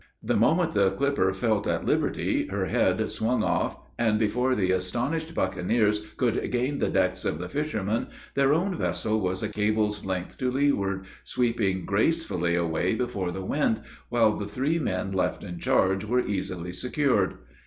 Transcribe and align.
The 0.23 0.35
moment 0.35 0.73
the 0.73 0.89
clipper 0.89 1.31
felt 1.31 1.67
at 1.67 1.85
liberty, 1.85 2.47
her 2.47 2.65
head 2.65 3.07
swung 3.07 3.43
off, 3.43 3.77
and, 3.99 4.17
before 4.17 4.55
the 4.55 4.71
astonished 4.71 5.35
buccaneers 5.35 5.99
could 6.17 6.49
gain 6.51 6.79
the 6.79 6.89
decks 6.89 7.23
of 7.23 7.37
the 7.37 7.47
fisherman, 7.47 8.07
their 8.33 8.51
own 8.51 8.75
vessel 8.79 9.21
was 9.21 9.43
a 9.43 9.47
cable's 9.47 10.03
length 10.03 10.39
to 10.39 10.49
leeward, 10.49 11.05
sweeping 11.23 11.85
gracefully 11.85 12.55
away 12.55 12.95
before 12.95 13.29
the 13.31 13.45
wind, 13.45 13.83
while 14.09 14.35
the 14.35 14.47
three 14.47 14.79
men 14.79 15.11
left 15.11 15.43
in 15.43 15.59
charge 15.59 16.03
were 16.03 16.21
easily 16.25 16.71
secured. 16.71 17.35